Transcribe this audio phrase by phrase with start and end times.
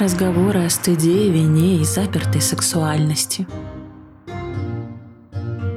[0.00, 3.46] Разговоры о стыде, вине и запертой сексуальности.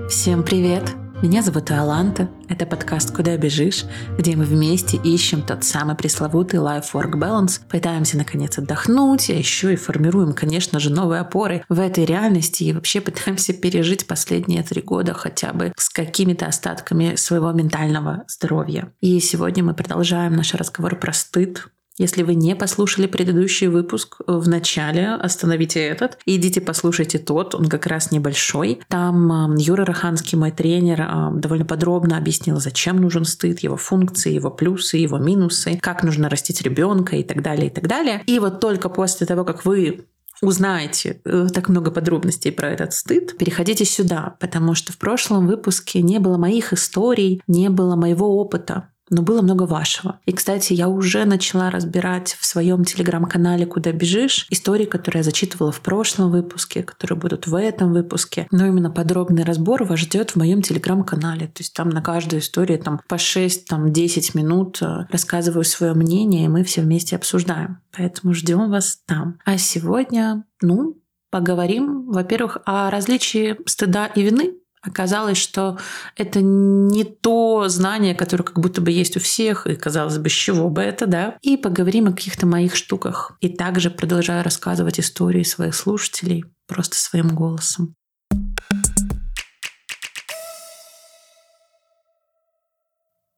[0.10, 0.94] Всем привет!
[1.22, 2.30] Меня зовут Аланта.
[2.48, 3.84] Это подкаст «Куда бежишь?»,
[4.18, 9.76] где мы вместе ищем тот самый пресловутый life-work balance, пытаемся наконец отдохнуть, а еще и
[9.76, 15.14] формируем, конечно же, новые опоры в этой реальности и вообще пытаемся пережить последние три года
[15.14, 18.90] хотя бы с какими-то остатками своего ментального здоровья.
[19.02, 24.48] И сегодня мы продолжаем наш разговор про стыд, если вы не послушали предыдущий выпуск в
[24.48, 28.82] начале, остановите этот идите послушайте тот, он как раз небольшой.
[28.88, 34.98] Там Юра Раханский, мой тренер, довольно подробно объяснил, зачем нужен стыд, его функции, его плюсы,
[34.98, 38.24] его минусы, как нужно растить ребенка и так далее, и так далее.
[38.26, 40.06] И вот только после того, как вы
[40.42, 46.02] узнаете э, так много подробностей про этот стыд, переходите сюда, потому что в прошлом выпуске
[46.02, 50.20] не было моих историй, не было моего опыта но было много вашего.
[50.26, 55.72] И, кстати, я уже начала разбирать в своем телеграм-канале «Куда бежишь» истории, которые я зачитывала
[55.72, 58.48] в прошлом выпуске, которые будут в этом выпуске.
[58.52, 61.48] Но именно подробный разбор вас ждет в моем телеграм-канале.
[61.48, 63.92] То есть там на каждую историю там, по 6-10 там,
[64.34, 67.82] минут э, рассказываю свое мнение, и мы все вместе обсуждаем.
[67.96, 69.40] Поэтому ждем вас там.
[69.46, 70.98] А сегодня, ну,
[71.30, 74.54] поговорим, во-первых, о различии стыда и вины
[74.86, 75.78] Оказалось, что
[76.18, 80.34] это не то знание, которое как будто бы есть у всех, и казалось бы, с
[80.34, 81.38] чего бы это, да?
[81.42, 83.38] И поговорим о каких-то моих штуках.
[83.40, 87.96] И также продолжаю рассказывать истории своих слушателей просто своим голосом.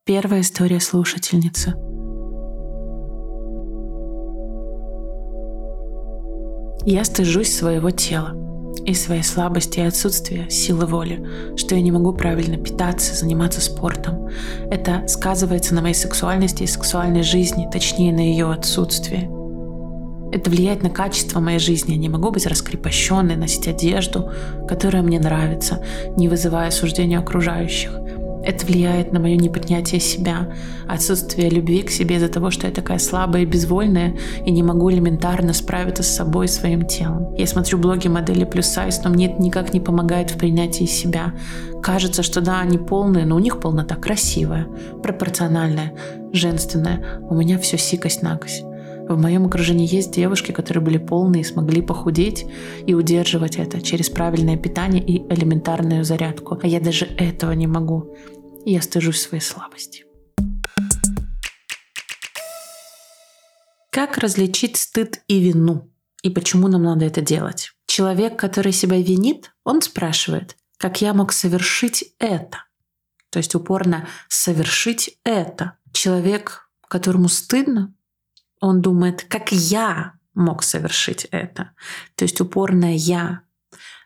[0.04, 1.74] Первая история слушательницы.
[6.84, 8.46] Я стыжусь своего тела
[8.84, 14.28] и своей слабости и отсутствия силы воли, что я не могу правильно питаться, заниматься спортом.
[14.70, 19.30] Это сказывается на моей сексуальности и сексуальной жизни, точнее на ее отсутствии.
[20.32, 21.92] Это влияет на качество моей жизни.
[21.92, 24.30] Я не могу быть раскрепощенной, носить одежду,
[24.68, 25.82] которая мне нравится,
[26.16, 27.92] не вызывая осуждения окружающих.
[28.46, 30.54] Это влияет на мое неподнятие себя,
[30.86, 34.88] отсутствие любви к себе из-за того, что я такая слабая и безвольная и не могу
[34.92, 37.34] элементарно справиться с собой и своим телом.
[37.34, 41.34] Я смотрю блоги модели плюс сайз, но мне это никак не помогает в принятии себя.
[41.82, 44.68] Кажется, что да, они полные, но у них полнота красивая,
[45.02, 45.92] пропорциональная,
[46.32, 47.20] женственная.
[47.28, 48.64] У меня все сикость-накость.
[49.08, 52.46] В моем окружении есть девушки, которые были полные и смогли похудеть
[52.86, 56.58] и удерживать это через правильное питание и элементарную зарядку.
[56.62, 58.14] А я даже этого не могу
[58.66, 60.04] я стыжусь своей слабости.
[63.90, 65.90] Как различить стыд и вину?
[66.22, 67.72] И почему нам надо это делать?
[67.86, 72.64] Человек, который себя винит, он спрашивает, как я мог совершить это?
[73.30, 75.78] То есть упорно совершить это.
[75.92, 77.94] Человек, которому стыдно,
[78.60, 81.72] он думает, как я мог совершить это.
[82.14, 83.42] То есть упорное я.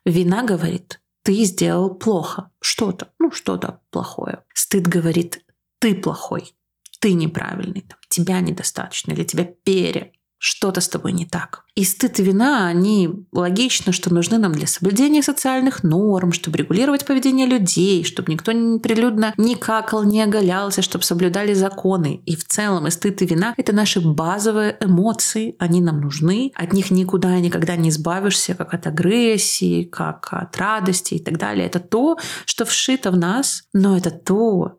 [0.04, 4.44] Вина говорит, ты сделал плохо что-то, ну что-то плохое.
[4.54, 5.44] Стыд говорит,
[5.78, 6.54] ты плохой,
[7.00, 10.12] ты неправильный, там, тебя недостаточно, или тебя пере,
[10.42, 11.64] что-то с тобой не так.
[11.74, 17.04] И стыд и вина, они логично, что нужны нам для соблюдения социальных норм, чтобы регулировать
[17.04, 22.22] поведение людей, чтобы никто прилюдно не какал, не оголялся, чтобы соблюдали законы.
[22.24, 26.72] И в целом и стыд и вина— это наши базовые эмоции, они нам нужны, от
[26.72, 31.66] них никуда и никогда не избавишься, как от агрессии, как от радости и так далее.
[31.66, 34.78] Это то, что вшито в нас, но это то,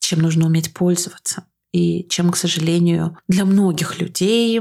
[0.00, 1.44] чем нужно уметь пользоваться
[1.74, 4.60] и чем, к сожалению, для многих людей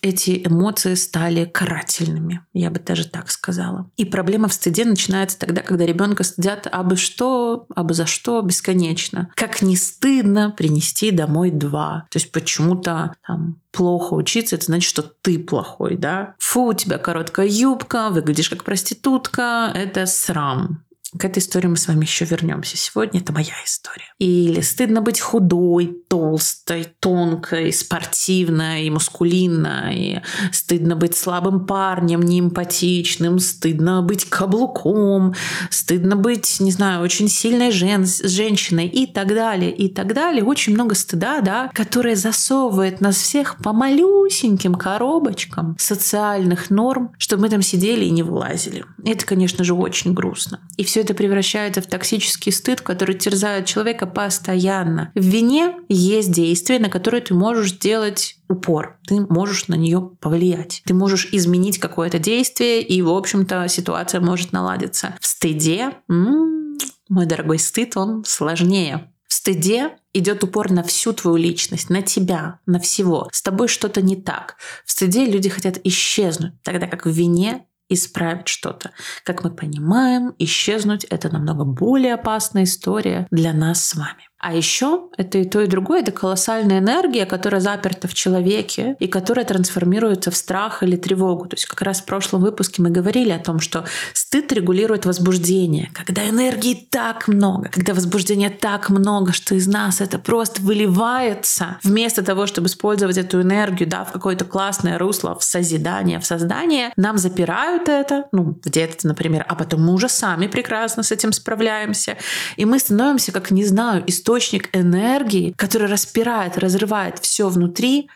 [0.00, 3.90] эти эмоции стали карательными, я бы даже так сказала.
[3.96, 9.32] И проблема в стыде начинается тогда, когда ребенка стыдят абы что, абы за что бесконечно.
[9.34, 12.06] Как не стыдно принести домой два.
[12.12, 16.36] То есть почему-то там плохо учиться, это значит, что ты плохой, да?
[16.38, 20.84] Фу, у тебя короткая юбка, выглядишь как проститутка, это срам.
[21.16, 22.76] К этой истории мы с вами еще вернемся.
[22.76, 24.12] Сегодня это моя история.
[24.18, 30.22] Или стыдно быть худой, толстой, тонкой, спортивной, мускулинной.
[30.52, 33.38] Стыдно быть слабым парнем, неэмпатичным.
[33.38, 35.34] Стыдно быть каблуком.
[35.70, 40.44] Стыдно быть, не знаю, очень сильной жен женщиной и так далее, и так далее.
[40.44, 47.48] Очень много стыда, да, которое засовывает нас всех по малюсеньким коробочкам социальных норм, чтобы мы
[47.48, 48.84] там сидели и не вылазили.
[49.04, 50.60] Это, конечно же, очень грустно.
[50.76, 55.12] И все все это превращается в токсический стыд, который терзает человека постоянно.
[55.14, 58.98] В вине есть действие, на которое ты можешь сделать упор.
[59.06, 60.82] Ты можешь на нее повлиять.
[60.86, 65.14] Ты можешь изменить какое-то действие, и, в общем-то, ситуация может наладиться.
[65.20, 66.78] В стыде, м-м,
[67.08, 69.12] мой дорогой стыд, он сложнее.
[69.28, 73.28] В стыде идет упор на всю твою личность, на тебя, на всего.
[73.30, 74.56] С тобой что-то не так.
[74.84, 78.90] В стыде люди хотят исчезнуть, тогда как в вине исправить что-то.
[79.24, 84.28] Как мы понимаем, исчезнуть— это намного более опасная история для нас с вами.
[84.40, 89.08] А еще это и то, и другое, это колоссальная энергия, которая заперта в человеке и
[89.08, 91.46] которая трансформируется в страх или тревогу.
[91.46, 95.90] То есть как раз в прошлом выпуске мы говорили о том, что стыд регулирует возбуждение.
[95.92, 102.22] Когда энергии так много, когда возбуждения так много, что из нас это просто выливается, вместо
[102.22, 107.18] того, чтобы использовать эту энергию да, в какое-то классное русло, в созидание, в создание, нам
[107.18, 112.16] запирают это, ну, в детстве, например, а потом мы уже сами прекрасно с этим справляемся.
[112.56, 118.10] И мы становимся, как, не знаю, историями источник энергии, который распирает, разрывает все внутри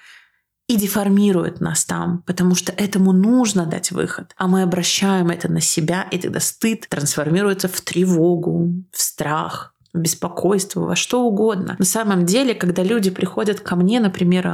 [0.68, 4.34] и деформирует нас там, потому что этому нужно дать выход.
[4.36, 10.80] А мы обращаем это на себя, и тогда стыд трансформируется в тревогу, в страх, беспокойство,
[10.80, 11.76] во что угодно.
[11.78, 14.44] На самом деле, когда люди приходят ко мне, например,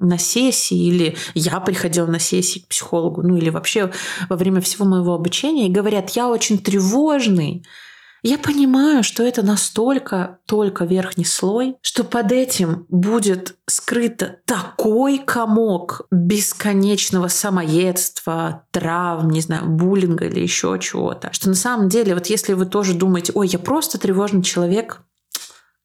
[0.00, 3.92] на сессии, или я приходила на сессии к психологу, ну или вообще
[4.30, 7.64] во время всего моего обучения, и говорят, я очень тревожный,
[8.22, 16.02] я понимаю, что это настолько только верхний слой, что под этим будет скрыто такой комок
[16.10, 22.52] бесконечного самоедства, травм, не знаю, буллинга или еще чего-то, что на самом деле, вот если
[22.52, 25.02] вы тоже думаете, ой, я просто тревожный человек,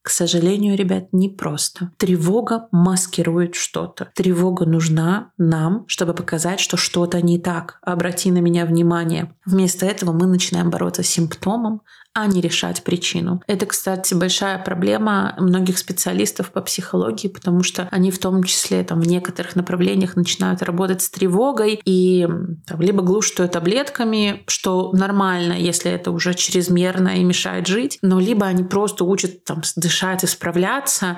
[0.08, 1.92] к сожалению, ребят, не просто.
[1.98, 4.10] Тревога маскирует что-то.
[4.16, 7.80] Тревога нужна нам, чтобы показать, что что-то не так.
[7.82, 9.36] Обрати на меня внимание.
[9.46, 11.82] Вместо этого мы начинаем бороться с симптомом,
[12.18, 13.44] а не решать причину.
[13.46, 19.02] Это, кстати, большая проблема многих специалистов по психологии, потому что они в том числе там,
[19.02, 22.28] в некоторых направлениях начинают работать с тревогой и
[22.66, 28.48] там, либо глушат таблетками, что нормально, если это уже чрезмерно и мешает жить, но либо
[28.48, 31.18] они просто учат там, дышать и справляться,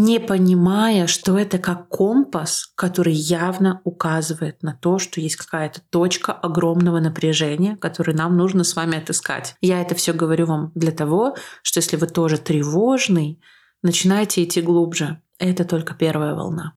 [0.00, 6.32] не понимая, что это как компас, который явно указывает на то, что есть какая-то точка
[6.32, 9.56] огромного напряжения, который нам нужно с вами отыскать.
[9.60, 13.42] Я это все говорю вам для того, что если вы тоже тревожный,
[13.82, 15.20] начинайте идти глубже.
[15.38, 16.72] Это только первая волна.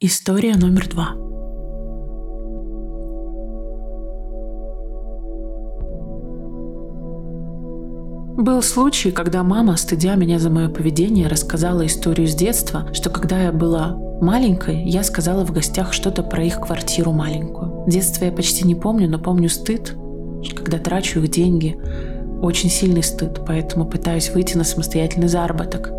[0.00, 1.37] История номер два.
[8.38, 13.42] Был случай, когда мама, стыдя меня за мое поведение, рассказала историю с детства, что когда
[13.42, 17.82] я была маленькой, я сказала в гостях что-то про их квартиру маленькую.
[17.88, 19.96] Детство я почти не помню, но помню стыд,
[20.54, 21.80] когда трачу их деньги.
[22.40, 25.90] Очень сильный стыд, поэтому пытаюсь выйти на самостоятельный заработок.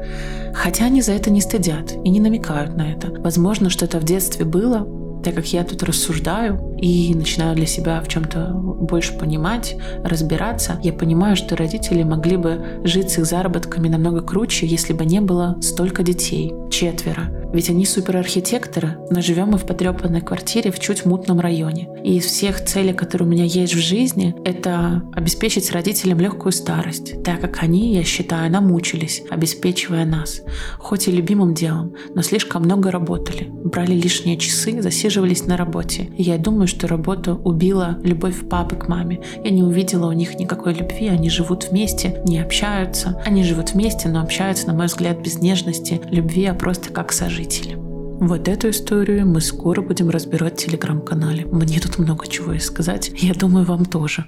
[0.53, 3.11] Хотя они за это не стыдят и не намекают на это.
[3.19, 4.87] Возможно, что это в детстве было,
[5.23, 10.93] так как я тут рассуждаю и начинаю для себя в чем-то больше понимать, разбираться, я
[10.93, 15.57] понимаю, что родители могли бы жить с их заработками намного круче, если бы не было
[15.61, 16.53] столько детей.
[16.71, 17.48] Четверо.
[17.51, 21.89] Ведь они суперархитекторы, но живем мы в потрепанной квартире в чуть мутном районе.
[22.03, 27.23] И из всех целей, которые у меня есть в жизни, это обеспечить родителям легкую старость,
[27.23, 30.41] так как они, я считаю, намучились, обеспечивая нас.
[30.77, 36.09] Хоть и любимым делом, но слишком много работали, брали лишние часы, засиживались на работе.
[36.17, 39.21] И я думаю, что работа убила любовь папы к маме.
[39.43, 43.21] Я не увидела у них никакой любви, они живут вместе, не общаются.
[43.25, 47.38] Они живут вместе, но общаются, на мой взгляд, без нежности, любви, а просто как сожить
[47.39, 47.75] жителей.
[47.77, 51.45] Вот эту историю мы скоро будем разбирать в телеграм-канале.
[51.45, 53.11] Мне тут много чего и сказать.
[53.15, 54.25] Я думаю, вам тоже.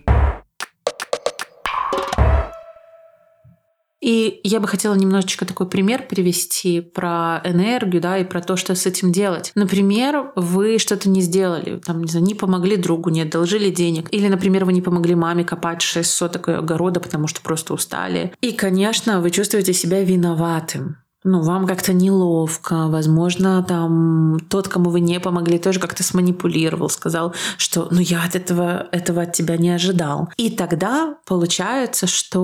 [4.01, 8.73] И я бы хотела немножечко такой пример привести про энергию, да, и про то, что
[8.73, 9.51] с этим делать.
[9.55, 14.07] Например, вы что-то не сделали, там, не знаю, не помогли другу, не одолжили денег.
[14.11, 18.33] Или, например, вы не помогли маме копать 6 соток огорода, потому что просто устали.
[18.41, 24.99] И, конечно, вы чувствуете себя виноватым ну, вам как-то неловко, возможно, там тот, кому вы
[25.01, 29.69] не помогли, тоже как-то сманипулировал, сказал, что ну я от этого, этого от тебя не
[29.69, 30.29] ожидал.
[30.37, 32.41] И тогда получается, что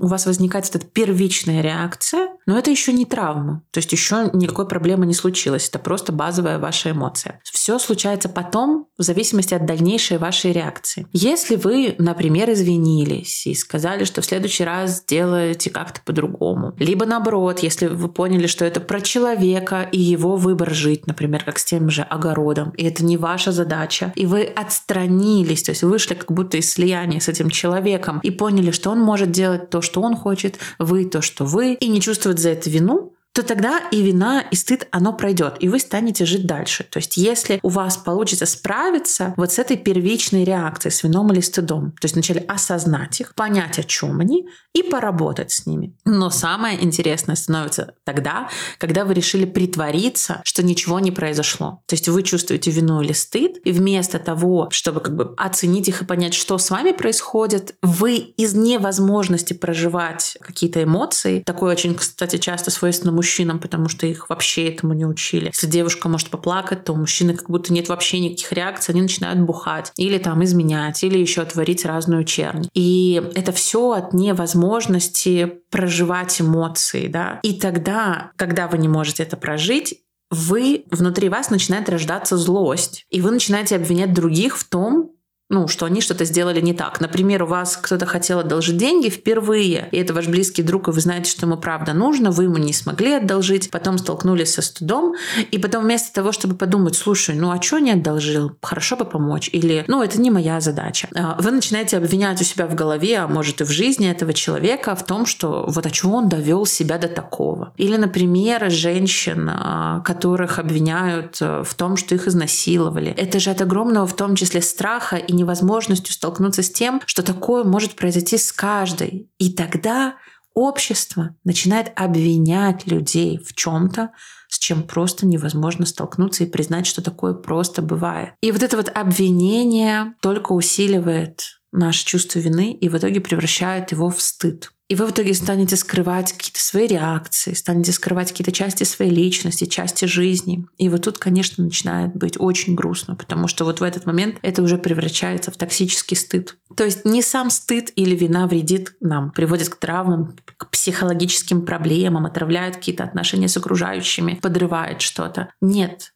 [0.00, 3.62] у вас возникает эта первичная реакция, но это еще не травма.
[3.70, 5.68] То есть еще никакой проблемы не случилось.
[5.68, 7.40] Это просто базовая ваша эмоция.
[7.44, 11.06] Все случается потом в зависимости от дальнейшей вашей реакции.
[11.12, 17.60] Если вы, например, извинились и сказали, что в следующий раз сделаете как-то по-другому, либо наоборот,
[17.60, 21.88] если вы поняли, что это про человека и его выбор жить, например, как с тем
[21.88, 26.56] же огородом, и это не ваша задача, и вы отстранились, то есть вышли как будто
[26.56, 30.58] из слияния с этим человеком и поняли, что он может делать то, что он хочет,
[30.80, 34.56] вы то, что вы, и не чувствовать за это вину, то тогда и вина, и
[34.56, 36.82] стыд, оно пройдет, и вы станете жить дальше.
[36.82, 41.38] То есть если у вас получится справиться вот с этой первичной реакцией, с вином или
[41.38, 45.94] стыдом, то есть вначале осознать их, понять, о чем они, и поработать с ними.
[46.04, 51.80] Но самое интересное становится тогда, когда вы решили притвориться, что ничего не произошло.
[51.86, 56.02] То есть вы чувствуете вину или стыд, и вместо того, чтобы как бы оценить их
[56.02, 62.38] и понять, что с вами происходит, вы из невозможности проживать какие-то эмоции, такое очень, кстати,
[62.38, 63.27] часто свойственно мужчинам,
[63.58, 65.46] потому что их вообще этому не учили.
[65.46, 69.40] Если девушка может поплакать, то у мужчины как будто нет вообще никаких реакций, они начинают
[69.40, 72.68] бухать или там изменять, или еще творить разную чернь.
[72.74, 77.40] И это все от невозможности проживать эмоции, да.
[77.42, 83.20] И тогда, когда вы не можете это прожить, вы внутри вас начинает рождаться злость, и
[83.20, 85.12] вы начинаете обвинять других в том,
[85.50, 87.00] ну, что они что-то сделали не так.
[87.00, 91.00] Например, у вас кто-то хотел одолжить деньги впервые, и это ваш близкий друг, и вы
[91.00, 95.14] знаете, что ему правда нужно, вы ему не смогли одолжить, потом столкнулись со студом,
[95.50, 99.48] и потом вместо того, чтобы подумать, слушай, ну а что не одолжил, хорошо бы помочь,
[99.52, 103.26] или, ну, это не моя задача, а, вы начинаете обвинять у себя в голове, а
[103.26, 106.98] может и в жизни этого человека в том, что вот а чего он довел себя
[106.98, 107.72] до такого.
[107.76, 113.10] Или, например, женщин, а, которых обвиняют э, в том, что их изнасиловали.
[113.10, 117.64] Это же от огромного в том числе страха и невозможностью столкнуться с тем, что такое
[117.64, 119.30] может произойти с каждой.
[119.38, 120.16] И тогда
[120.54, 124.10] общество начинает обвинять людей в чем-то,
[124.48, 128.30] с чем просто невозможно столкнуться и признать, что такое просто бывает.
[128.42, 134.10] И вот это вот обвинение только усиливает наше чувство вины и в итоге превращает его
[134.10, 134.72] в стыд.
[134.88, 139.66] И вы в итоге станете скрывать какие-то свои реакции, станете скрывать какие-то части своей личности,
[139.66, 140.66] части жизни.
[140.78, 144.62] И вот тут, конечно, начинает быть очень грустно, потому что вот в этот момент это
[144.62, 146.56] уже превращается в токсический стыд.
[146.74, 152.24] То есть не сам стыд или вина вредит нам, приводит к травмам, к психологическим проблемам,
[152.24, 155.52] отравляет какие-то отношения с окружающими, подрывает что-то.
[155.60, 156.14] Нет,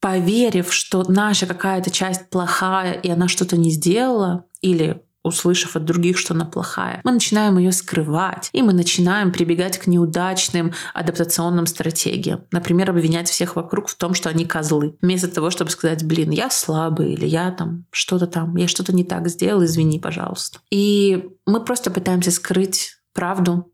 [0.00, 6.18] поверив, что наша какая-то часть плохая, и она что-то не сделала, или услышав от других,
[6.18, 12.44] что она плохая, мы начинаем ее скрывать, и мы начинаем прибегать к неудачным адаптационным стратегиям.
[12.52, 14.96] Например, обвинять всех вокруг в том, что они козлы.
[15.02, 19.04] Вместо того, чтобы сказать, блин, я слабый, или я там что-то там, я что-то не
[19.04, 20.60] так сделал, извини, пожалуйста.
[20.70, 23.70] И мы просто пытаемся скрыть правду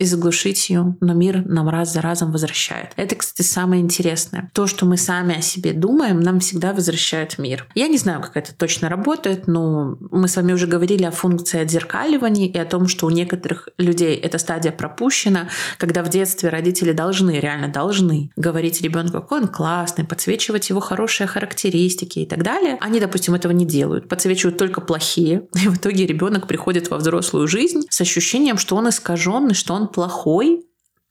[0.00, 2.92] и заглушить ее, но мир нам раз за разом возвращает.
[2.96, 4.50] Это, кстати, самое интересное.
[4.54, 7.66] То, что мы сами о себе думаем, нам всегда возвращает мир.
[7.74, 11.60] Я не знаю, как это точно работает, но мы с вами уже говорили о функции
[11.60, 16.92] отзеркаливания и о том, что у некоторых людей эта стадия пропущена, когда в детстве родители
[16.92, 22.78] должны, реально должны говорить ребенку, какой он классный, подсвечивать его хорошие характеристики и так далее.
[22.80, 27.46] Они, допустим, этого не делают, подсвечивают только плохие, и в итоге ребенок приходит во взрослую
[27.46, 30.64] жизнь с ощущением, что он искаженный, что он плохой,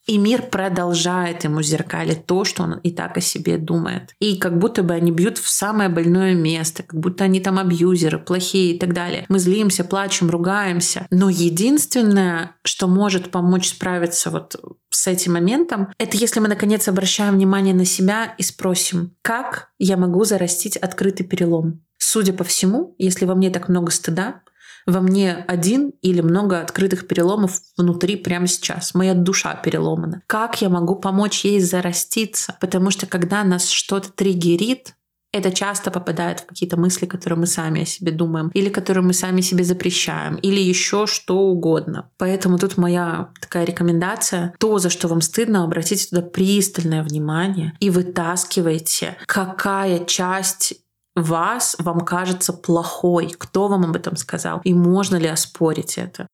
[0.10, 4.16] и мир продолжает ему зеркалить то, что он и так о себе думает.
[4.20, 8.18] И как будто бы они бьют в самое больное место, как будто они там абьюзеры,
[8.18, 9.26] плохие и так далее.
[9.30, 11.06] Мы злимся, плачем, ругаемся.
[11.12, 14.56] Но единственное, что может помочь справиться вот
[14.90, 19.96] с этим моментом, это если мы наконец обращаем внимание на себя и спросим, как я
[19.96, 21.84] могу зарастить открытый перелом.
[22.00, 24.42] Судя по всему, если во мне так много стыда,
[24.86, 28.94] во мне один или много открытых переломов внутри прямо сейчас.
[28.94, 30.22] Моя душа переломана.
[30.28, 32.58] Как я могу помочь ей зараститься?
[32.60, 34.96] Потому что когда нас что-то триггерит,
[35.32, 39.14] это часто попадает в какие-то мысли, которые мы сами о себе думаем, или которые мы
[39.14, 42.10] сами себе запрещаем, или еще что угодно.
[42.18, 44.56] Поэтому тут моя такая рекомендация.
[44.58, 50.74] То, за что вам стыдно, обратите туда пристальное внимание и вытаскивайте, какая часть
[51.22, 53.34] вас вам кажется плохой?
[53.38, 54.62] Кто вам об этом сказал?
[54.64, 56.28] И можно ли оспорить это?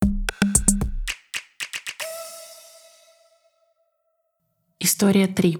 [4.80, 5.60] История 3.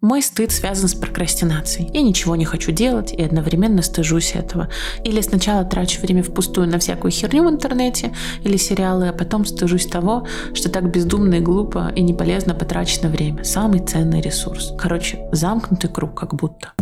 [0.00, 1.90] Мой стыд связан с прокрастинацией.
[1.92, 4.68] Я ничего не хочу делать и одновременно стыжусь этого.
[5.02, 9.86] Или сначала трачу время впустую на всякую херню в интернете или сериалы, а потом стыжусь
[9.86, 13.42] того, что так бездумно и глупо и не полезно потрачено время.
[13.42, 14.72] Самый ценный ресурс.
[14.78, 16.72] Короче, замкнутый круг как будто.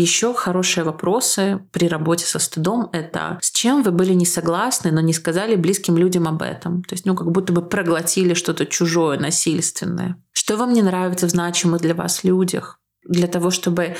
[0.00, 5.00] Еще хорошие вопросы при работе со стыдом— это с чем вы были не согласны, но
[5.00, 6.84] не сказали близким людям об этом.
[6.84, 10.14] То есть, ну, как будто бы проглотили что-то чужое, насильственное.
[10.30, 12.78] Что вам не нравится в значимых для вас людях?
[13.02, 13.96] Для того, чтобы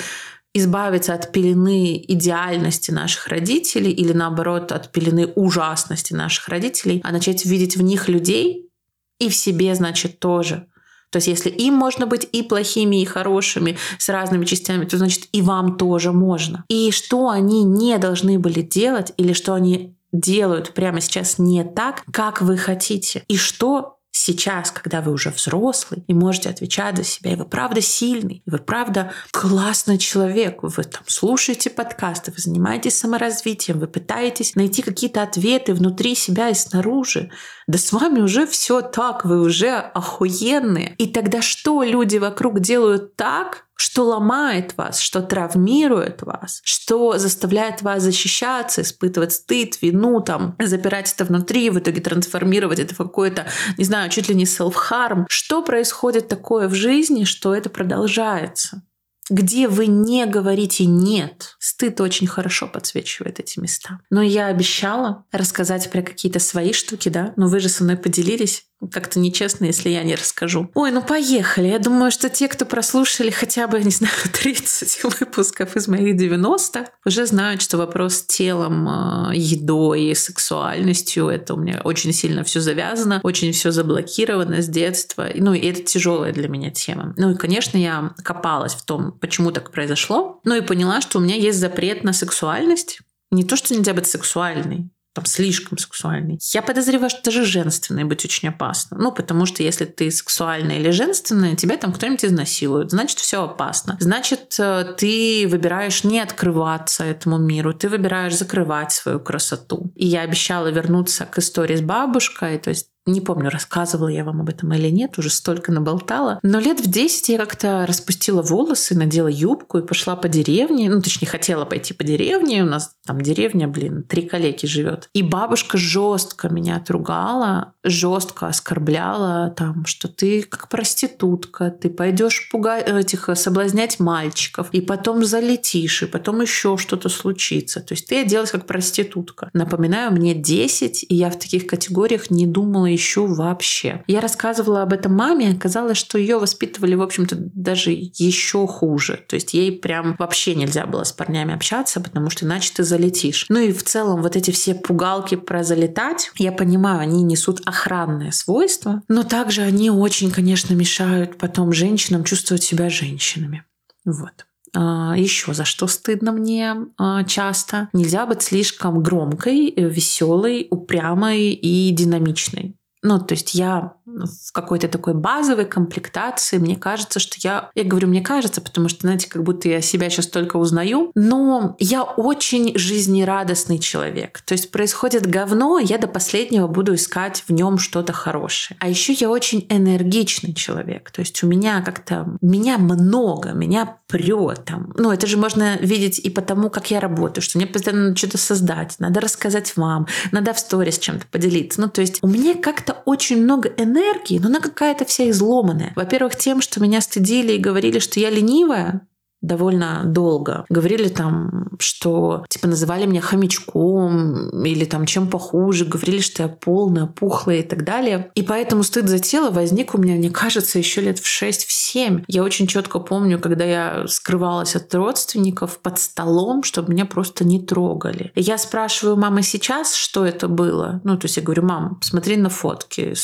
[0.54, 7.44] избавиться от пелены идеальности наших родителей или наоборот от пелены ужасности наших родителей, а начать
[7.44, 8.70] видеть в них людей
[9.18, 10.67] и в себе, значит, тоже.
[11.10, 15.28] То есть если им можно быть и плохими, и хорошими, с разными частями, то значит
[15.32, 16.64] и вам тоже можно.
[16.68, 22.02] И что они не должны были делать, или что они делают прямо сейчас не так,
[22.12, 23.24] как вы хотите.
[23.28, 23.97] И что
[24.28, 28.50] сейчас, когда вы уже взрослый и можете отвечать за себя, и вы правда сильный, и
[28.50, 35.22] вы правда классный человек, вы там слушаете подкасты, вы занимаетесь саморазвитием, вы пытаетесь найти какие-то
[35.22, 37.30] ответы внутри себя и снаружи,
[37.66, 40.94] да с вами уже все так, вы уже охуенные.
[40.98, 47.80] И тогда что люди вокруг делают так, что ломает вас, что травмирует вас, что заставляет
[47.82, 53.46] вас защищаться, испытывать стыд, вину, там, запирать это внутри, в итоге трансформировать это в какой-то,
[53.76, 55.26] не знаю, чуть ли не self-harm.
[55.28, 58.82] Что происходит такое в жизни, что это продолжается?
[59.30, 61.56] Где вы не говорите «нет».
[61.58, 64.00] Стыд очень хорошо подсвечивает эти места.
[64.10, 67.32] Но я обещала рассказать про какие-то свои штуки, да?
[67.36, 68.64] Но вы же со мной поделились.
[68.92, 70.70] Как-то нечестно, если я не расскажу.
[70.74, 71.66] Ой, ну поехали.
[71.66, 76.86] Я думаю, что те, кто прослушали хотя бы, не знаю, 30 выпусков из моих 90,
[77.04, 82.60] уже знают, что вопрос с телом, э, едой сексуальностью, это у меня очень сильно все
[82.60, 85.26] завязано, очень все заблокировано с детства.
[85.34, 87.14] Ну, и это тяжелая для меня тема.
[87.16, 90.40] Ну и, конечно, я копалась в том, почему так произошло.
[90.44, 93.00] Ну и поняла, что у меня есть запрет на сексуальность.
[93.30, 96.38] Не то, что нельзя быть сексуальной, там слишком сексуальный.
[96.52, 98.96] Я подозреваю, что даже женственной быть очень опасно.
[98.98, 102.90] Ну, потому что если ты сексуальная или женственная, тебя там кто-нибудь изнасилует.
[102.90, 103.96] Значит, все опасно.
[103.98, 109.92] Значит, э, ты выбираешь не открываться этому миру, ты выбираешь закрывать свою красоту.
[109.96, 114.40] И я обещала вернуться к истории с бабушкой, то есть не помню, рассказывала я вам
[114.40, 116.38] об этом или нет, уже столько наболтала.
[116.42, 120.90] Но лет в 10 я как-то распустила волосы, надела юбку и пошла по деревне.
[120.90, 122.62] Ну, точнее, хотела пойти по деревне.
[122.62, 125.08] У нас там деревня, блин, три коллеги живет.
[125.14, 132.88] И бабушка жестко меня отругала, жестко оскорбляла там, что ты как проститутка, ты пойдешь пугать
[132.88, 137.80] этих соблазнять мальчиков, и потом залетишь, и потом еще что-то случится.
[137.80, 139.50] То есть ты оделась как проститутка.
[139.52, 144.04] Напоминаю, мне 10, и я в таких категориях не думала ищу вообще.
[144.06, 149.24] Я рассказывала об этом маме, оказалось, что ее воспитывали, в общем-то, даже еще хуже.
[149.26, 153.46] То есть ей прям вообще нельзя было с парнями общаться, потому что иначе ты залетишь.
[153.48, 158.32] Ну и в целом вот эти все пугалки про залетать, я понимаю, они несут охранное
[158.32, 163.64] свойство, но также они очень, конечно, мешают потом женщинам чувствовать себя женщинами.
[164.04, 164.46] Вот.
[164.74, 167.88] А, Еще за что стыдно мне а, часто.
[167.92, 172.74] Нельзя быть слишком громкой, веселой, упрямой и динамичной.
[173.02, 177.70] Ну, то есть я в какой-то такой базовой комплектации, мне кажется, что я...
[177.74, 181.76] Я говорю, мне кажется, потому что, знаете, как будто я себя сейчас только узнаю, но
[181.78, 184.40] я очень жизнерадостный человек.
[184.42, 188.76] То есть происходит говно, я до последнего буду искать в нем что-то хорошее.
[188.80, 191.10] А еще я очень энергичный человек.
[191.10, 192.36] То есть у меня как-то...
[192.40, 194.92] Меня много, меня прет там.
[194.96, 198.38] Ну, это же можно видеть и потому, как я работаю, что мне постоянно надо что-то
[198.38, 201.80] создать, надо рассказать вам, надо в сторис чем-то поделиться.
[201.80, 205.92] Ну, то есть у меня как-то очень много энергии, но она какая-то вся изломанная.
[205.96, 209.07] Во-первых, тем, что меня стыдили и говорили, что я ленивая,
[209.40, 210.64] довольно долго.
[210.68, 217.06] Говорили там, что типа называли меня хомячком или там чем похуже, говорили, что я полная,
[217.06, 218.30] пухлая и так далее.
[218.34, 222.24] И поэтому стыд за тело возник у меня, мне кажется, еще лет в 6-7.
[222.26, 227.60] Я очень четко помню, когда я скрывалась от родственников под столом, чтобы меня просто не
[227.60, 228.32] трогали.
[228.34, 231.00] Я спрашиваю мамы сейчас, что это было.
[231.04, 233.14] Ну, то есть я говорю, мам, посмотри на фотки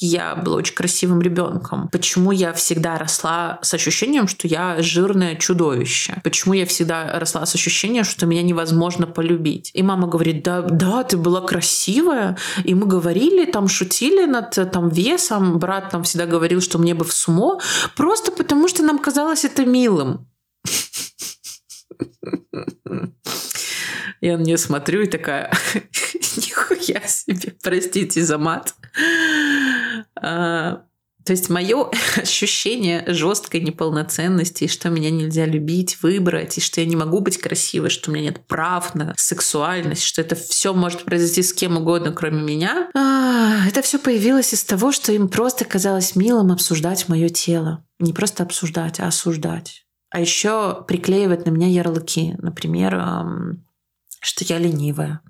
[0.00, 1.88] я была очень красивым ребенком.
[1.88, 6.20] Почему я всегда росла с ощущением, что я жирное чудовище?
[6.24, 9.70] Почему я всегда росла с ощущением, что меня невозможно полюбить?
[9.74, 12.38] И мама говорит, да, да, ты была красивая.
[12.64, 15.58] И мы говорили, там шутили над там весом.
[15.58, 17.60] Брат там всегда говорил, что мне бы в сумо.
[17.94, 20.26] Просто потому, что нам казалось это милым.
[24.22, 25.50] Я на нее смотрю и такая,
[26.36, 28.74] нихуя себе, простите за мат.
[30.22, 30.84] А,
[31.24, 36.96] то есть мое ощущение жесткой неполноценности, что меня нельзя любить, выбрать, и что я не
[36.96, 41.42] могу быть красивой, что у меня нет прав на сексуальность, что это все может произойти
[41.42, 42.90] с кем угодно, кроме меня.
[42.94, 47.84] А, это все появилось из того, что им просто казалось милым обсуждать мое тело.
[47.98, 49.84] Не просто обсуждать, а осуждать.
[50.10, 52.34] А еще приклеивать на меня ярлыки.
[52.38, 53.00] Например,
[54.20, 55.20] что я ленивая,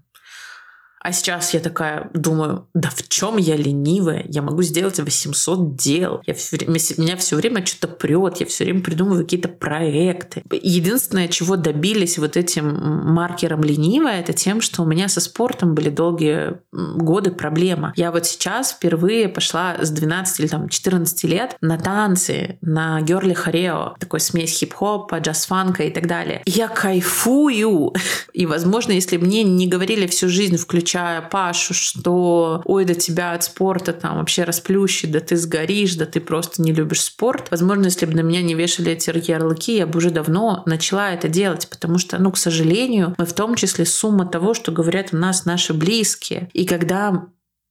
[1.02, 4.24] а сейчас я такая думаю, да в чем я ленивая?
[4.28, 6.20] Я могу сделать 800 дел.
[6.26, 10.42] Я все время, меня все время что-то прет, я все время придумываю какие-то проекты.
[10.50, 12.66] Единственное, чего добились вот этим
[13.14, 17.94] маркером ленивая, это тем, что у меня со спортом были долгие годы проблема.
[17.96, 23.32] Я вот сейчас впервые пошла с 12 или там 14 лет на танцы, на герли
[23.32, 26.42] хорео, такой смесь хип-хопа, джаз-фанка и так далее.
[26.44, 27.94] Я кайфую.
[28.34, 33.32] И, возможно, если мне не говорили всю жизнь включить включая Пашу, что ой, да тебя
[33.34, 37.46] от спорта там вообще расплющит, да ты сгоришь, да ты просто не любишь спорт.
[37.52, 41.28] Возможно, если бы на меня не вешали эти ярлыки, я бы уже давно начала это
[41.28, 45.16] делать, потому что, ну, к сожалению, мы в том числе сумма того, что говорят у
[45.16, 46.50] нас наши близкие.
[46.54, 47.28] И когда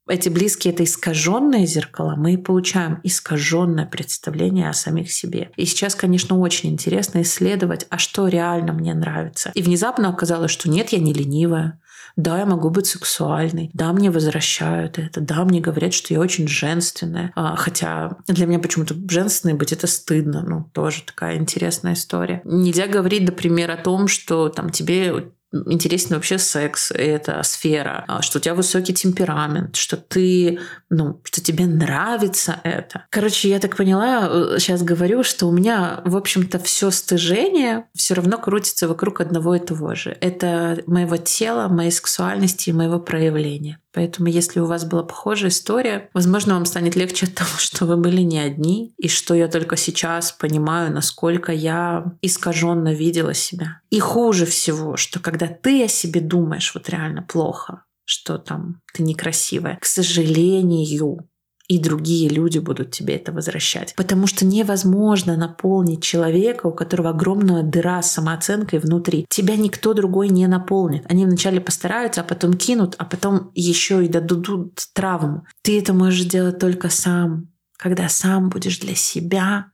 [0.07, 5.51] эти близкие— это искаженные зеркала, мы получаем искаженное представление о самих себе.
[5.57, 9.51] И сейчас, конечно, очень интересно исследовать, а что реально мне нравится.
[9.55, 11.81] И внезапно оказалось, что нет, я не ленивая,
[12.19, 13.69] да, я могу быть сексуальной.
[13.73, 15.21] Да, мне возвращают это.
[15.21, 17.31] Да, мне говорят, что я очень женственная.
[17.35, 20.43] А, хотя для меня почему-то женственной быть это стыдно.
[20.45, 22.41] Ну, тоже такая интересная история.
[22.43, 28.37] Нельзя говорить, например, о том, что там тебе интересен вообще секс, эта сфера, а, что
[28.37, 30.59] у тебя высокий темперамент, что ты,
[30.89, 33.05] ну, что тебе нравится это.
[33.09, 38.13] Короче, я так поняла, сейчас э, говорю, что у меня, в общем-то, все стыжение все
[38.13, 40.17] равно крутится вокруг одного и того же.
[40.21, 43.79] Это моего тела, моей сексуальности и моего проявления.
[43.93, 47.97] Поэтому, если у вас была похожая история, возможно, вам станет легче от того, что вы
[47.97, 53.81] были не одни, и что я только сейчас понимаю, насколько я искаженно видела себя.
[53.89, 59.03] И хуже всего, что когда ты о себе думаешь вот реально плохо, что там ты
[59.03, 61.28] некрасивая, к сожалению,
[61.69, 63.93] и другие люди будут тебе это возвращать.
[63.95, 69.27] Потому что невозможно наполнить человека, у которого огромная дыра с самооценкой внутри.
[69.29, 71.05] Тебя никто другой не наполнит.
[71.07, 75.45] Они вначале постараются, а потом кинут, а потом еще и дадут травму.
[75.61, 79.67] Ты это можешь делать только сам, когда сам будешь для себя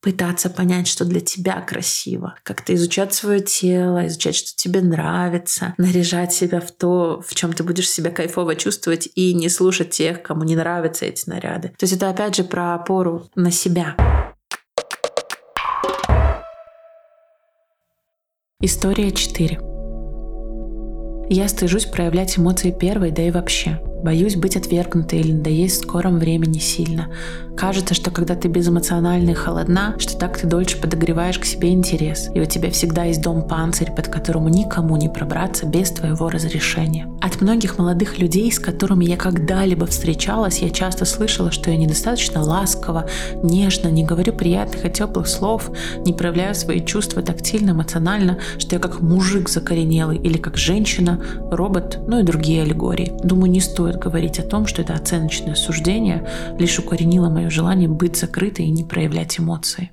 [0.00, 6.32] пытаться понять, что для тебя красиво, как-то изучать свое тело, изучать, что тебе нравится, наряжать
[6.32, 10.44] себя в то, в чем ты будешь себя кайфово чувствовать и не слушать тех, кому
[10.44, 11.68] не нравятся эти наряды.
[11.78, 13.96] То есть это опять же про опору на себя.
[18.60, 19.60] История 4.
[21.28, 23.80] Я стыжусь проявлять эмоции первой, да и вообще.
[24.02, 27.08] Боюсь быть отвергнутой или надоесть в скором времени сильно.
[27.56, 32.28] Кажется, что когда ты безэмоциональна и холодна, что так ты дольше подогреваешь к себе интерес,
[32.34, 37.08] и у тебя всегда есть дом-панцирь, под которому никому не пробраться без твоего разрешения.
[37.22, 42.42] От многих молодых людей, с которыми я когда-либо встречалась, я часто слышала, что я недостаточно
[42.42, 43.08] ласково,
[43.42, 45.70] нежно, не говорю приятных и теплых слов,
[46.04, 52.00] не проявляю свои чувства тактильно, эмоционально, что я как мужик закоренелый или как женщина, робот,
[52.06, 53.14] ну и другие аллегории.
[53.24, 57.88] Думаю, не стоит стоит говорить о том, что это оценочное суждение лишь укоренило мое желание
[57.88, 59.92] быть закрытой и не проявлять эмоции.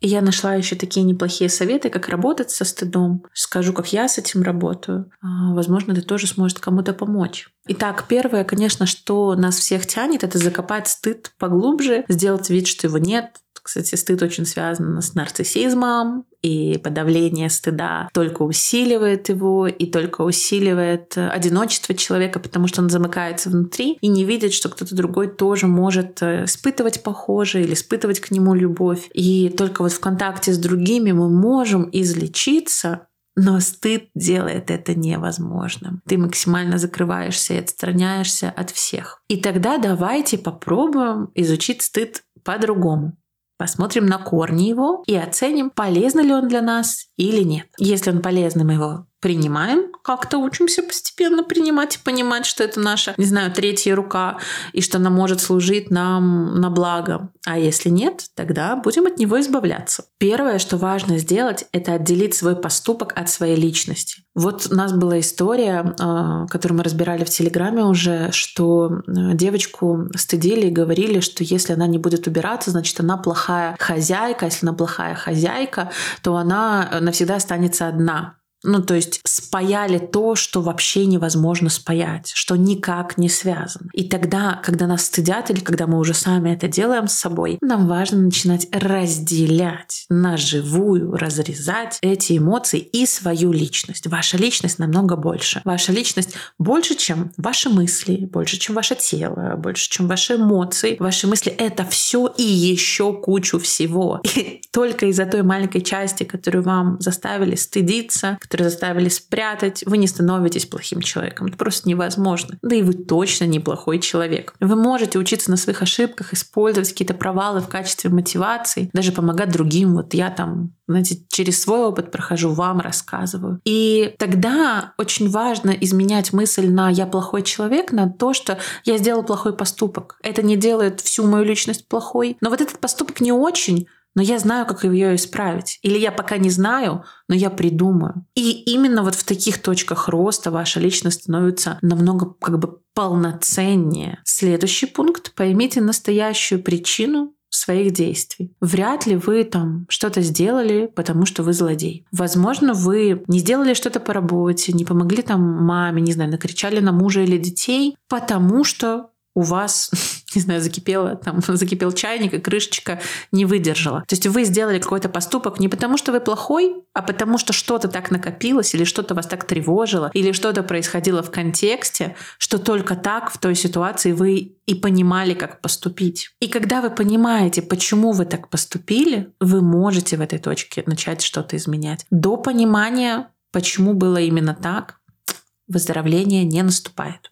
[0.00, 3.24] Я нашла еще такие неплохие советы, как работать со стыдом.
[3.32, 5.10] Скажу, как я с этим работаю.
[5.20, 7.48] А, возможно, это тоже сможет кому-то помочь.
[7.66, 12.98] Итак, первое, конечно, что нас всех тянет, это закопать стыд поглубже, сделать вид, что его
[12.98, 20.22] нет, кстати, стыд очень связан с нарциссизмом, и подавление стыда только усиливает его и только
[20.22, 25.66] усиливает одиночество человека, потому что он замыкается внутри и не видит, что кто-то другой тоже
[25.66, 29.10] может э, испытывать похожее или испытывать к нему любовь.
[29.12, 33.02] И только вот в контакте с другими мы можем излечиться
[33.40, 36.02] но стыд делает это невозможным.
[36.08, 39.22] Ты максимально закрываешься и отстраняешься от всех.
[39.28, 43.16] И тогда давайте попробуем изучить стыд по-другому.
[43.58, 47.66] Посмотрим на корни его и оценим, полезно ли он для нас или нет.
[47.76, 53.14] Если он полезный, мы его принимаем, как-то учимся постепенно принимать и понимать, что это наша,
[53.16, 54.38] не знаю, третья рука,
[54.72, 57.30] и что она может служить нам на благо.
[57.44, 60.04] А если нет, тогда будем от него избавляться.
[60.18, 64.22] Первое, что важно сделать, это отделить свой поступок от своей личности.
[64.34, 70.08] Вот у нас была история, а, которую мы разбирали в Телеграме уже, что э, девочку
[70.14, 74.44] стыдили и говорили, что если она не будет убираться, значит, она плохая хозяйка.
[74.46, 75.90] Если она плохая хозяйка,
[76.22, 78.38] то она навсегда останется одна.
[78.64, 83.88] Ну, то есть спаяли то, что вообще невозможно спаять, что никак не связано.
[83.92, 87.86] И тогда, когда нас стыдят или когда мы уже сами это делаем с собой, нам
[87.86, 94.06] важно начинать разделять на живую, разрезать эти эмоции и свою личность.
[94.06, 95.60] Ваша личность намного больше.
[95.64, 100.96] Ваша личность больше, чем ваши мысли, больше, чем ваше тело, больше, чем ваши эмоции.
[100.98, 104.20] Ваши мысли— это все и еще кучу всего.
[104.34, 110.06] И только из-за той маленькой части, которую вам заставили стыдиться, которые заставили спрятать, вы не
[110.06, 111.48] становитесь плохим человеком.
[111.48, 112.58] Это просто невозможно.
[112.62, 114.54] Да и вы точно неплохой человек.
[114.58, 119.94] Вы можете учиться на своих ошибках, использовать какие-то провалы в качестве мотивации, даже помогать другим.
[119.94, 123.60] Вот я там знаете, через свой опыт прохожу, вам рассказываю.
[123.64, 129.22] И тогда очень важно изменять мысль на «я плохой человек», на то, что я сделал
[129.22, 130.18] плохой поступок.
[130.22, 132.38] Это не делает всю мою личность плохой.
[132.40, 135.78] Но вот этот поступок не очень, но я знаю, как ее исправить.
[135.82, 138.26] Или я пока не знаю, но я придумаю.
[138.34, 144.20] И именно вот в таких точках роста ваша личность становится намного как бы полноценнее.
[144.24, 145.34] Следующий пункт.
[145.34, 148.52] Поймите настоящую причину своих действий.
[148.60, 152.04] Вряд ли вы там что-то сделали, потому что вы злодей.
[152.12, 156.92] Возможно, вы не сделали что-то по работе, не помогли там маме, не знаю, накричали на
[156.92, 159.90] мужа или детей, потому что у вас,
[160.38, 163.00] не знаю, закипело, там, закипел чайник, и крышечка
[163.32, 164.04] не выдержала.
[164.06, 167.88] То есть вы сделали какой-то поступок не потому, что вы плохой, а потому что что-то
[167.88, 173.32] так накопилось, или что-то вас так тревожило, или что-то происходило в контексте, что только так
[173.32, 176.30] в той ситуации вы и понимали, как поступить.
[176.40, 181.56] И когда вы понимаете, почему вы так поступили, вы можете в этой точке начать что-то
[181.56, 182.06] изменять.
[182.10, 185.00] До понимания, почему было именно так,
[185.68, 187.28] выздоровление не наступает.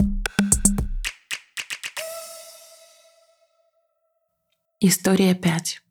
[4.80, 5.85] История 5.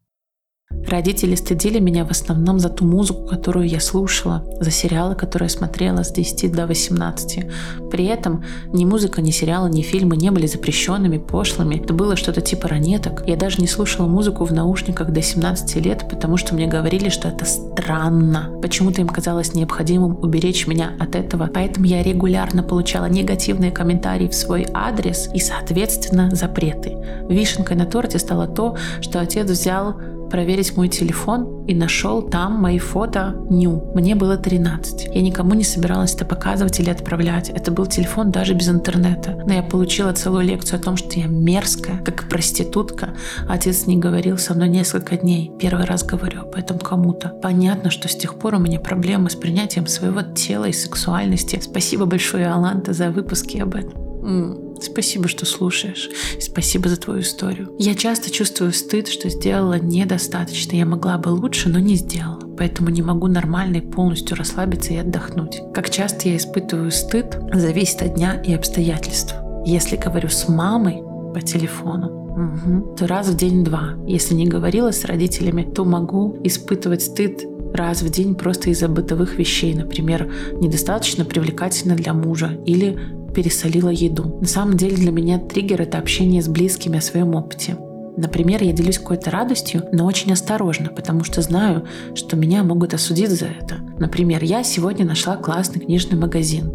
[0.87, 5.49] Родители стыдили меня в основном за ту музыку, которую я слушала, за сериалы, которые я
[5.49, 7.45] смотрела с 10 до 18.
[7.89, 11.75] При этом ни музыка, ни сериалы, ни фильмы не были запрещенными, пошлыми.
[11.75, 13.23] Это было что-то типа ранеток.
[13.25, 17.29] Я даже не слушала музыку в наушниках до 17 лет, потому что мне говорили, что
[17.29, 18.59] это странно.
[18.61, 21.49] Почему-то им казалось необходимым уберечь меня от этого.
[21.51, 26.95] Поэтому я регулярно получала негативные комментарии в свой адрес и, соответственно, запреты.
[27.27, 29.95] Вишенкой на торте стало то, что отец взял
[30.35, 33.93] проверить мой телефон и нашел там мои фото ню.
[33.95, 35.15] Мне было 13.
[35.15, 37.47] Я никому не собиралась это показывать или отправлять.
[37.47, 39.41] Это был телефон даже без интернета.
[39.47, 43.15] Но я получила целую лекцию о том, что я мерзкая, как проститутка.
[43.47, 45.53] Отец не говорил со мной несколько дней.
[45.57, 47.29] Первый раз говорю об этом кому-то.
[47.29, 51.61] Понятно, что с тех пор у меня проблемы с принятием своего тела и сексуальности.
[51.61, 54.64] Спасибо большое, Аланта, за выпуски об этом.
[54.81, 56.09] Спасибо, что слушаешь.
[56.39, 57.73] спасибо за твою историю.
[57.79, 60.75] Я часто чувствую стыд, что сделала недостаточно.
[60.75, 62.39] Я могла бы лучше, но не сделала.
[62.57, 65.61] Поэтому не могу нормально и полностью расслабиться и отдохнуть.
[65.73, 69.35] Как часто я испытываю стыд, зависит от дня и обстоятельств.
[69.65, 71.01] Если говорю с мамой
[71.33, 72.95] по телефону, Угу.
[72.97, 73.93] То раз в день-два.
[74.05, 79.37] Если не говорила с родителями, то могу испытывать стыд раз в день просто из-за бытовых
[79.37, 79.73] вещей.
[79.73, 82.97] Например, недостаточно привлекательно для мужа или
[83.33, 84.37] пересолила еду.
[84.39, 87.77] На самом деле для меня триггер— это общение с близкими о своем опыте.
[88.17, 93.29] Например, я делюсь какой-то радостью, но очень осторожно, потому что знаю, что меня могут осудить
[93.29, 93.75] за это.
[93.99, 96.71] Например, я сегодня нашла классный книжный магазин.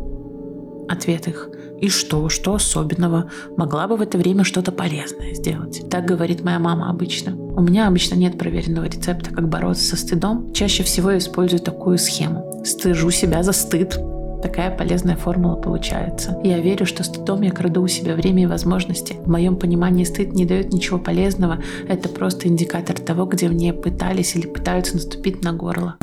[0.89, 1.49] Ответ их.
[1.81, 2.29] И что?
[2.29, 3.31] Что особенного?
[3.57, 5.83] Могла бы в это время что-то полезное сделать.
[5.91, 7.35] Так говорит моя мама обычно.
[7.35, 10.53] У меня обычно нет проверенного рецепта, как бороться со стыдом.
[10.53, 12.63] Чаще всего использую такую схему.
[12.65, 13.99] Стыжу себя за стыд,
[14.43, 16.39] Такая полезная формула получается.
[16.43, 19.17] Я верю, что стыдом я краду у себя время и возможности.
[19.23, 21.59] В моем понимании стыд не дает ничего полезного.
[21.89, 25.97] Это просто индикатор того, где мне пытались или пытаются наступить на горло.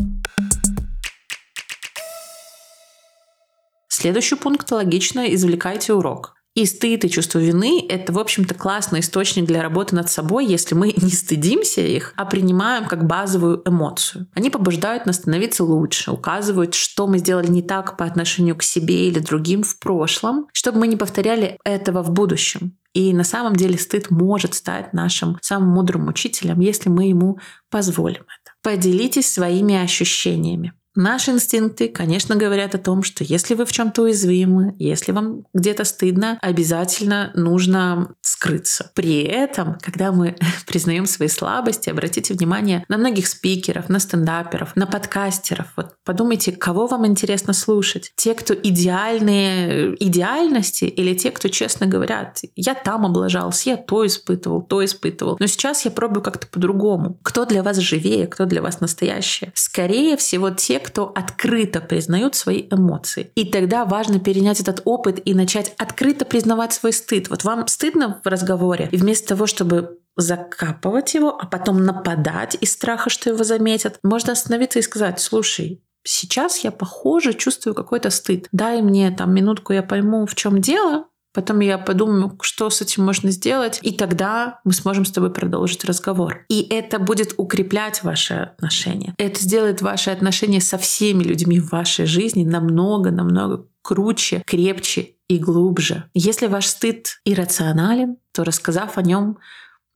[4.00, 6.36] Следующий пункт логично извлекайте урок.
[6.54, 10.76] И стыд и чувство вины— это, в общем-то, классный источник для работы над собой, если
[10.76, 14.28] мы не стыдимся их, а принимаем как базовую эмоцию.
[14.36, 19.08] Они побуждают нас становиться лучше, указывают, что мы сделали не так по отношению к себе
[19.08, 22.78] или другим в прошлом, чтобы мы не повторяли этого в будущем.
[22.94, 27.40] И на самом деле стыд может стать нашим самым мудрым учителем, если мы ему
[27.72, 28.54] позволим это.
[28.62, 30.74] Поделитесь своими ощущениями.
[30.98, 35.84] Наши инстинкты, конечно, говорят о том, что если вы в чем-то уязвимы, если вам где-то
[35.84, 38.90] стыдно, обязательно нужно скрыться.
[38.96, 44.88] При этом, когда мы признаем свои слабости, обратите внимание на многих спикеров, на стендаперов, на
[44.88, 45.68] подкастеров.
[45.76, 48.12] Вот подумайте, кого вам интересно слушать.
[48.16, 54.64] Те, кто идеальные идеальности или те, кто честно говорят, я там облажался, я то испытывал,
[54.64, 55.38] то испытывал.
[55.40, 57.20] Но сейчас я пробую как-то по-другому.
[57.22, 59.52] Кто для вас живее, кто для вас настоящее?
[59.54, 63.32] Скорее всего, те, кто открыто признают свои эмоции.
[63.36, 67.30] И тогда важно перенять этот опыт и начать открыто признавать свой стыд.
[67.30, 72.72] Вот вам стыдно в разговоре, и вместо того, чтобы закапывать его, а потом нападать из
[72.72, 78.48] страха, что его заметят, можно остановиться и сказать, слушай, сейчас я, похоже, чувствую какой-то стыд.
[78.54, 83.06] Дай мне там минутку, я пойму, в чем дело, Потом я подумаю, что с этим
[83.06, 86.46] можно сделать, и тогда мы сможем с тобой продолжить разговор.
[86.50, 89.14] И это будет укреплять ваши отношения.
[89.18, 96.06] Это сделает ваши отношения со всеми людьми в вашей жизни намного-намного круче, крепче и глубже.
[96.14, 99.38] Если ваш стыд иррационален, то рассказав о нем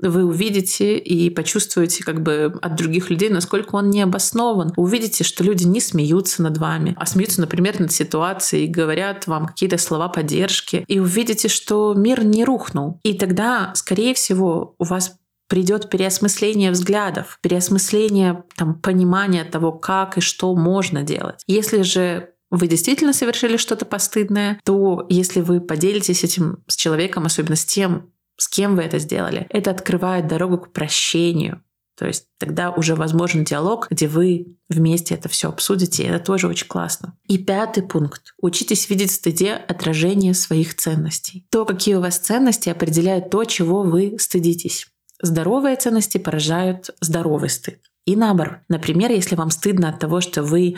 [0.02, 4.74] вы увидите и почувствуете как бы от других людей, насколько он не обоснован.
[4.76, 9.78] увидите, что люди не смеются над вами, а смеются, например, над ситуацией, говорят вам какие-то
[9.78, 10.84] слова поддержки.
[10.88, 13.00] И увидите, что мир не рухнул.
[13.04, 15.16] И тогда, скорее всего, у вас
[15.48, 21.44] придет переосмысление взглядов, переосмысление там, понимания того, как и что можно делать.
[21.46, 27.56] Если же вы действительно совершили что-то постыдное, то если вы поделитесь этим с человеком, особенно
[27.56, 28.12] с тем,
[28.42, 31.64] с кем вы это сделали, это открывает дорогу к прощению.
[31.96, 36.48] То есть тогда уже возможен диалог, где вы вместе это все обсудите, и это тоже
[36.48, 37.16] очень классно.
[37.28, 38.34] И пятый пункт.
[38.42, 41.46] Учитесь видеть в стыде отражение своих ценностей.
[41.52, 44.88] То, какие у вас ценности, определяют то, чего вы стыдитесь.
[45.22, 47.80] Здоровые ценности поражают здоровый стыд.
[48.06, 48.58] И наоборот.
[48.70, 50.78] Например, если вам стыдно от того, что вы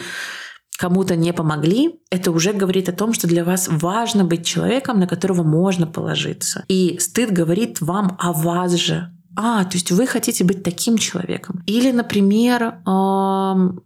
[0.83, 5.07] кому-то не помогли, это уже говорит о том, что для вас важно быть человеком, на
[5.07, 6.65] которого можно положиться.
[6.67, 11.63] И стыд говорит вам о вас же, а, то есть вы хотите быть таким человеком.
[11.67, 12.79] Или, например,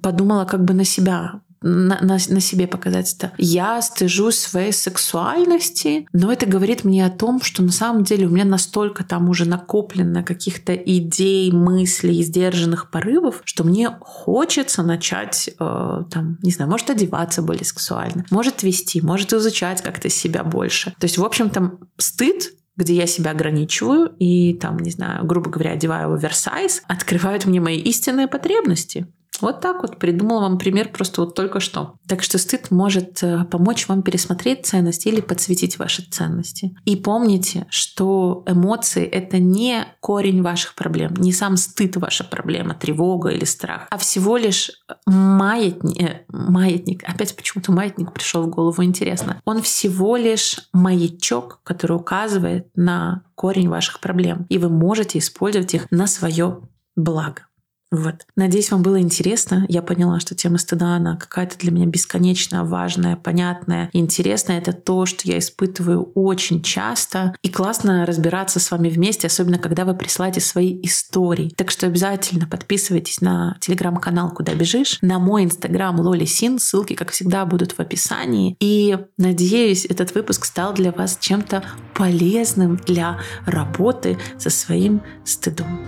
[0.02, 3.32] подумала как бы на себя на, на, на себе показать это.
[3.38, 8.30] Я стыжусь своей сексуальности, но это говорит мне о том, что на самом деле у
[8.30, 16.04] меня настолько там уже накоплено каких-то идей, мыслей, сдержанных порывов, что мне хочется начать, э,
[16.12, 20.94] там, не знаю, может одеваться более сексуально, может вести, может изучать как-то себя больше.
[21.00, 25.50] То есть, в общем, там стыд где я себя ограничиваю и там, не знаю, грубо
[25.50, 29.08] говоря, одеваю оверсайз, открывают мне мои истинные потребности.
[29.42, 31.96] Вот так вот придумала вам пример просто вот только что.
[32.08, 36.76] Так что стыд может э, помочь вам пересмотреть ценности или подсветить ваши ценности.
[36.86, 43.30] И помните, что эмоции— это не корень ваших проблем, не сам стыд ваша проблема, тревога
[43.30, 44.72] или страх, а всего лишь
[45.06, 47.04] маятник, э, маятник.
[47.04, 49.42] Опять почему-то маятник пришел в голову, интересно.
[49.46, 54.46] Он всего лишь маячок, который указывает на корень ваших проблем.
[54.50, 56.62] И вы можете использовать их на свое
[56.96, 57.47] благо.
[57.90, 58.26] Вот.
[58.36, 59.66] Надеюсь, вам было интересно.
[59.70, 64.58] Я поняла, что тема стыда, она какая-то для меня бесконечно важная, понятная, интересная.
[64.58, 67.34] Это то, что я испытываю очень часто.
[67.44, 71.54] И классно разбираться с вами вместе, особенно когда вы присылаете свои истории.
[71.56, 76.60] Так что обязательно подписывайтесь на телеграм-канал «Куда бежишь», на мой инстаграм Лоли Син.
[76.60, 78.58] Ссылки, как всегда, будут в описании.
[78.60, 81.64] И надеюсь, этот выпуск стал для вас чем-то
[81.96, 85.80] полезным для работы со своим стыдом.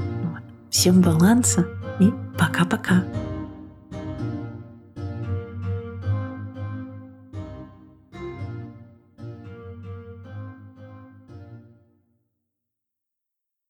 [0.69, 1.78] Всем баланса!
[1.99, 3.03] И пока-пока.